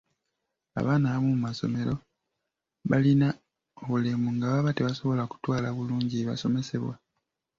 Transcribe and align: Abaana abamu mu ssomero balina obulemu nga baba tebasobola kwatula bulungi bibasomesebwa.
Abaana 0.79 1.05
abamu 1.07 1.33
mu 1.41 1.49
ssomero 1.53 1.93
balina 2.89 3.27
obulemu 3.81 4.27
nga 4.35 4.45
baba 4.51 4.71
tebasobola 4.77 5.23
kwatula 5.29 5.69
bulungi 5.75 6.13
bibasomesebwa. 6.17 6.95